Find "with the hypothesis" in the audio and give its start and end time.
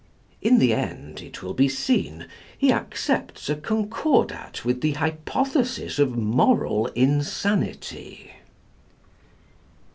4.65-5.99